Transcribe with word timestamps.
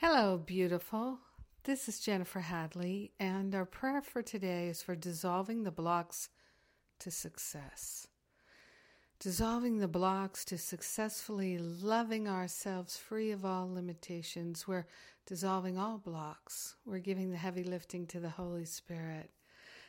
Hello, 0.00 0.38
beautiful. 0.38 1.18
This 1.64 1.88
is 1.88 1.98
Jennifer 1.98 2.38
Hadley, 2.38 3.10
and 3.18 3.52
our 3.52 3.64
prayer 3.64 4.00
for 4.00 4.22
today 4.22 4.68
is 4.68 4.80
for 4.80 4.94
dissolving 4.94 5.64
the 5.64 5.72
blocks 5.72 6.28
to 7.00 7.10
success. 7.10 8.06
Dissolving 9.18 9.78
the 9.78 9.88
blocks 9.88 10.44
to 10.44 10.56
successfully 10.56 11.58
loving 11.58 12.28
ourselves 12.28 12.96
free 12.96 13.32
of 13.32 13.44
all 13.44 13.68
limitations. 13.68 14.68
We're 14.68 14.86
dissolving 15.26 15.78
all 15.78 15.98
blocks. 15.98 16.76
We're 16.86 17.00
giving 17.00 17.32
the 17.32 17.36
heavy 17.36 17.64
lifting 17.64 18.06
to 18.06 18.20
the 18.20 18.30
Holy 18.30 18.66
Spirit. 18.66 19.32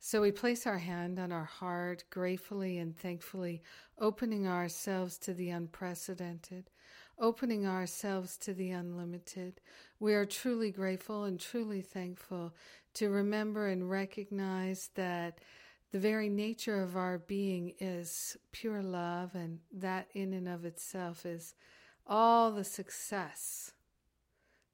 So 0.00 0.20
we 0.20 0.32
place 0.32 0.66
our 0.66 0.78
hand 0.78 1.20
on 1.20 1.30
our 1.30 1.44
heart, 1.44 2.02
gratefully 2.10 2.78
and 2.78 2.98
thankfully, 2.98 3.62
opening 4.00 4.48
ourselves 4.48 5.16
to 5.18 5.32
the 5.32 5.50
unprecedented, 5.50 6.70
opening 7.18 7.66
ourselves 7.66 8.36
to 8.38 8.54
the 8.54 8.70
unlimited. 8.70 9.60
We 10.00 10.14
are 10.14 10.26
truly 10.26 10.70
grateful 10.70 11.24
and 11.24 11.38
truly 11.38 11.80
thankful 11.80 12.54
to 12.94 13.08
remember 13.08 13.68
and 13.68 13.88
recognize 13.88 14.90
that 14.94 15.38
the 15.92 15.98
very 15.98 16.28
nature 16.28 16.82
of 16.82 16.96
our 16.96 17.18
being 17.18 17.74
is 17.78 18.36
pure 18.50 18.82
love, 18.82 19.34
and 19.34 19.58
that 19.72 20.08
in 20.14 20.32
and 20.32 20.48
of 20.48 20.64
itself 20.64 21.26
is 21.26 21.54
all 22.06 22.50
the 22.50 22.64
success 22.64 23.72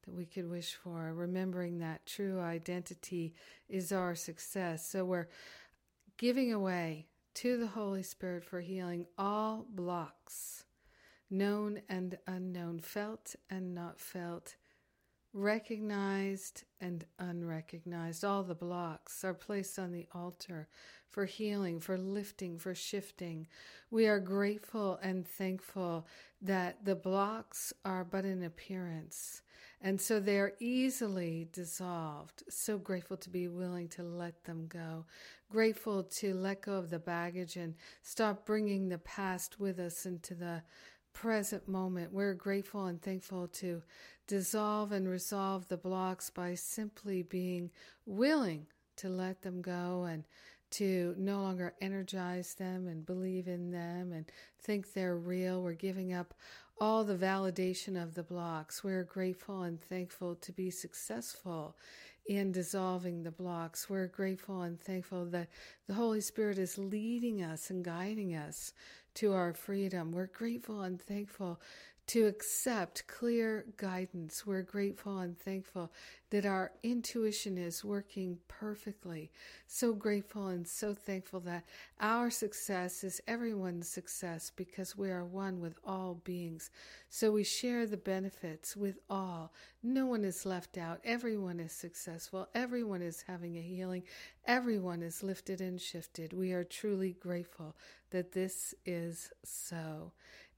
that 0.05 0.13
we 0.13 0.25
could 0.25 0.49
wish 0.49 0.73
for, 0.73 1.13
remembering 1.13 1.79
that 1.79 2.05
true 2.05 2.39
identity 2.39 3.33
is 3.67 3.91
our 3.91 4.15
success. 4.15 4.89
So 4.89 5.03
we're 5.03 5.27
giving 6.17 6.53
away 6.53 7.07
to 7.35 7.57
the 7.57 7.67
Holy 7.67 8.03
Spirit 8.03 8.43
for 8.43 8.61
healing 8.61 9.05
all 9.17 9.65
blocks, 9.69 10.63
known 11.29 11.81
and 11.89 12.17
unknown, 12.27 12.79
felt 12.79 13.35
and 13.49 13.73
not 13.73 13.99
felt, 13.99 14.55
recognized 15.33 16.63
and 16.81 17.05
unrecognized. 17.19 18.23
All 18.23 18.43
the 18.43 18.55
blocks 18.55 19.23
are 19.23 19.33
placed 19.33 19.77
on 19.77 19.91
the 19.91 20.07
altar 20.13 20.67
for 21.09 21.25
healing, 21.25 21.79
for 21.79 21.97
lifting, 21.97 22.57
for 22.57 22.73
shifting. 22.75 23.47
We 23.91 24.07
are 24.07 24.19
grateful 24.19 24.99
and 25.01 25.27
thankful 25.27 26.07
that 26.41 26.85
the 26.85 26.95
blocks 26.95 27.73
are 27.83 28.03
but 28.03 28.25
an 28.25 28.43
appearance, 28.43 29.41
and 29.81 29.99
so 29.99 30.19
they 30.19 30.37
are 30.37 30.53
easily 30.59 31.47
dissolved. 31.51 32.43
So 32.49 32.77
grateful 32.77 33.17
to 33.17 33.29
be 33.29 33.47
willing 33.47 33.87
to 33.89 34.03
let 34.03 34.43
them 34.43 34.67
go. 34.67 35.05
Grateful 35.51 36.03
to 36.03 36.33
let 36.33 36.61
go 36.61 36.73
of 36.73 36.89
the 36.89 36.99
baggage 36.99 37.55
and 37.55 37.75
stop 38.01 38.45
bringing 38.45 38.89
the 38.89 38.99
past 38.99 39.59
with 39.59 39.79
us 39.79 40.05
into 40.05 40.35
the 40.35 40.61
present 41.21 41.67
moment. 41.67 42.13
We're 42.13 42.33
grateful 42.33 42.85
and 42.85 43.01
thankful 43.01 43.49
to 43.55 43.83
dissolve 44.25 44.93
and 44.93 45.05
resolve 45.05 45.67
the 45.67 45.75
blocks 45.75 46.29
by 46.29 46.55
simply 46.55 47.23
being 47.23 47.71
willing 48.05 48.67
to 48.95 49.09
let 49.09 49.41
them 49.41 49.61
go 49.61 50.05
and 50.05 50.23
to 50.71 51.15
no 51.17 51.41
longer 51.41 51.73
energize 51.81 52.53
them 52.53 52.87
and 52.87 53.05
believe 53.05 53.47
in 53.47 53.71
them 53.71 54.11
and 54.11 54.25
think 54.61 54.93
they're 54.93 55.17
real. 55.17 55.61
We're 55.61 55.73
giving 55.73 56.13
up 56.13 56.33
all 56.79 57.03
the 57.03 57.15
validation 57.15 58.01
of 58.01 58.15
the 58.15 58.23
blocks. 58.23 58.83
We're 58.83 59.03
grateful 59.03 59.63
and 59.63 59.81
thankful 59.81 60.35
to 60.35 60.51
be 60.51 60.69
successful 60.69 61.75
in 62.27 62.51
dissolving 62.51 63.23
the 63.23 63.31
blocks. 63.31 63.89
We're 63.89 64.07
grateful 64.07 64.61
and 64.61 64.79
thankful 64.79 65.25
that 65.25 65.49
the 65.87 65.95
Holy 65.95 66.21
Spirit 66.21 66.59
is 66.59 66.77
leading 66.77 67.41
us 67.41 67.69
and 67.69 67.83
guiding 67.83 68.35
us 68.35 68.73
to 69.15 69.33
our 69.33 69.53
freedom. 69.53 70.11
We're 70.11 70.27
grateful 70.27 70.81
and 70.81 71.01
thankful 71.01 71.59
to 72.09 72.25
accept 72.25 73.05
clear 73.05 73.65
guidance. 73.77 74.43
We're 74.43 74.63
grateful 74.63 75.19
and 75.19 75.37
thankful 75.37 75.91
that 76.31 76.43
our 76.43 76.71
intuition 76.81 77.55
is 77.55 77.85
working 77.85 78.39
perfectly. 78.47 79.29
So 79.67 79.93
grateful 79.93 80.47
and 80.47 80.67
so 80.67 80.95
thankful 80.95 81.39
that 81.41 81.65
our 81.99 82.31
success 82.31 83.03
is 83.03 83.21
everyone's 83.27 83.87
success 83.87 84.51
because 84.55 84.97
we 84.97 85.11
are 85.11 85.23
one 85.23 85.59
with 85.59 85.77
all 85.85 86.15
beings. 86.23 86.71
So 87.09 87.31
we 87.31 87.43
share 87.43 87.85
the 87.85 87.95
benefits 87.95 88.75
with 88.75 88.97
all. 89.07 89.53
No 89.83 90.07
one 90.07 90.23
is 90.23 90.47
left 90.47 90.79
out. 90.79 91.01
Everyone 91.03 91.59
is 91.59 91.73
successful. 91.73 92.49
Everyone 92.55 93.03
is 93.03 93.23
having 93.27 93.55
a 93.55 93.61
healing. 93.61 94.01
Everyone 94.47 95.03
is 95.03 95.21
lifted 95.21 95.61
and 95.61 95.79
shifted. 95.79 96.33
We 96.33 96.53
are 96.53 96.63
truly 96.63 97.15
grateful 97.19 97.75
that 98.09 98.31
this 98.31 98.73
is 98.83 99.31
so. 99.43 100.11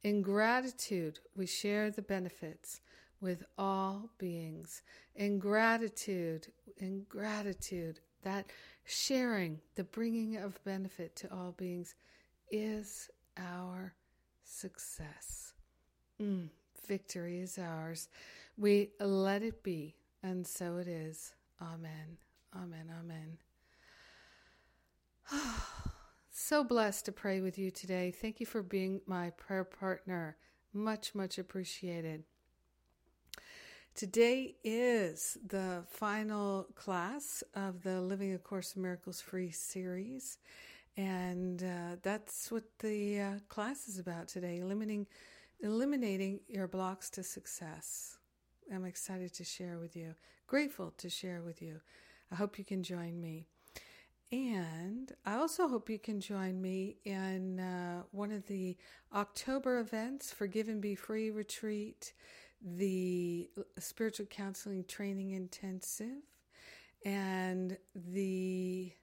In 0.04 0.22
gratitude, 0.22 1.20
we 1.36 1.46
share 1.46 1.92
the 1.92 2.02
benefits 2.02 2.82
with 3.20 3.44
all 3.58 4.10
beings. 4.18 4.82
In 5.16 5.38
gratitude, 5.38 6.48
in 6.78 7.06
gratitude, 7.08 8.00
that 8.24 8.48
sharing, 8.84 9.60
the 9.76 9.84
bringing 9.84 10.38
of 10.38 10.64
benefit 10.64 11.16
to 11.18 11.32
all 11.32 11.52
beings 11.52 11.94
is 12.50 13.10
our 13.38 13.94
success. 14.44 15.54
Mm, 16.20 16.50
victory 16.88 17.40
is 17.40 17.60
ours. 17.60 18.10
We 18.58 18.90
let 19.00 19.44
it 19.44 19.64
be, 19.64 19.96
and 20.24 20.46
so 20.46 20.78
it 20.78 20.88
is. 20.88 21.34
Amen. 21.62 22.18
Amen. 22.56 22.92
Amen. 23.00 23.38
So 26.52 26.66
blessed 26.66 27.06
to 27.06 27.14
pray 27.14 27.40
with 27.40 27.58
you 27.58 27.72
today. 27.72 28.12
Thank 28.12 28.42
you 28.42 28.46
for 28.46 28.62
being 28.62 29.00
my 29.06 29.30
prayer 29.30 29.64
partner. 29.64 30.36
Much, 30.74 31.16
much 31.16 31.38
appreciated. 31.38 32.26
Today 33.96 34.58
is 34.62 35.38
the 35.48 35.86
final 35.90 36.68
class 36.76 37.42
of 37.56 37.84
the 37.84 38.02
Living 38.02 38.34
A 38.34 38.38
Course 38.38 38.76
in 38.76 38.82
Miracles 38.82 39.22
free 39.22 39.50
series. 39.50 40.40
And 40.98 41.64
uh, 41.64 41.96
that's 42.02 42.52
what 42.52 42.66
the 42.80 43.22
uh, 43.22 43.32
class 43.48 43.88
is 43.88 43.98
about 43.98 44.28
today 44.28 44.60
eliminating, 44.60 45.08
eliminating 45.62 46.42
your 46.50 46.68
blocks 46.68 47.10
to 47.12 47.24
success. 47.24 48.18
I'm 48.76 48.84
excited 48.84 49.34
to 49.36 49.46
share 49.46 49.80
with 49.80 49.96
you, 49.96 50.16
grateful 50.48 50.94
to 50.98 51.10
share 51.10 51.44
with 51.46 51.62
you. 51.62 51.80
I 52.30 52.36
hope 52.36 52.60
you 52.60 52.66
can 52.66 52.84
join 52.84 53.22
me. 53.22 53.48
And 54.32 55.12
I 55.26 55.36
also 55.36 55.68
hope 55.68 55.90
you 55.90 56.00
can 56.00 56.22
join 56.22 56.62
me 56.62 56.96
in 57.04 57.60
uh, 57.60 58.04
one 58.12 58.32
of 58.32 58.48
the 58.48 58.78
October 59.14 59.80
events, 59.80 60.32
Forgive 60.32 60.70
and 60.70 60.80
Be 60.80 60.96
Free 60.96 61.32
Retreat, 61.32 62.14
the 62.62 63.50
Spiritual 63.78 64.28
Counseling 64.28 64.86
Training 64.86 65.32
Intensive, 65.32 66.24
and 67.04 67.78
the 67.94 68.94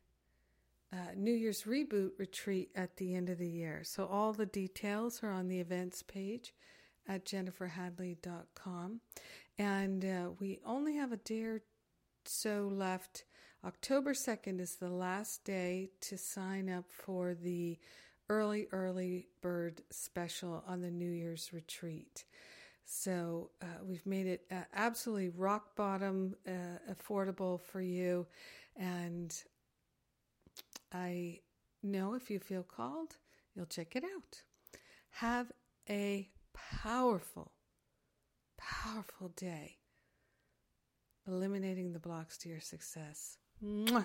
uh, 0.93 0.97
New 1.15 1.35
Year's 1.35 1.65
Reboot 1.65 2.13
Retreat 2.17 2.71
at 2.75 2.97
the 2.97 3.15
end 3.15 3.29
of 3.29 3.37
the 3.37 3.49
year. 3.49 3.83
So 3.85 4.07
all 4.07 4.33
the 4.33 4.47
details 4.47 5.23
are 5.23 5.31
on 5.31 5.49
the 5.49 5.61
events 5.61 6.03
page 6.03 6.55
at 7.07 7.27
jenniferhadley.com. 7.27 9.01
And 9.59 10.05
uh, 10.05 10.31
we 10.39 10.61
only 10.65 10.97
have 10.97 11.13
a 11.13 11.17
day 11.19 11.43
or 11.43 11.61
so 12.25 12.71
left 12.73 13.25
October 13.65 14.13
2nd 14.13 14.61
is 14.61 14.77
the 14.77 14.89
last 14.89 15.45
day 15.45 15.91
to 16.01 16.17
sign 16.17 16.71
up 16.71 16.85
for 16.89 17.35
the 17.35 17.77
early, 18.29 18.69
early 18.71 19.27
bird 19.41 19.83
special 19.91 20.63
on 20.67 20.81
the 20.81 20.91
New 20.91 21.11
Year's 21.11 21.53
retreat. 21.53 22.25
So 22.85 23.51
uh, 23.61 23.85
we've 23.85 24.07
made 24.07 24.27
it 24.27 24.45
uh, 24.51 24.63
absolutely 24.73 25.31
rock 25.31 25.75
bottom 25.75 26.37
uh, 26.47 26.51
affordable 26.93 27.61
for 27.61 27.81
you. 27.81 28.27
And 28.77 29.35
I 30.93 31.41
know 31.83 32.15
if 32.15 32.31
you 32.31 32.39
feel 32.39 32.63
called, 32.63 33.17
you'll 33.55 33.67
check 33.67 33.97
it 33.97 34.05
out. 34.05 34.43
Have 35.11 35.51
a 35.91 36.29
powerful, 36.55 37.51
powerful 38.57 39.29
day 39.37 39.79
eliminating 41.27 41.93
the 41.93 41.99
blocks 41.99 42.39
to 42.39 42.49
your 42.49 42.61
success. 42.61 43.37
木 43.61 44.05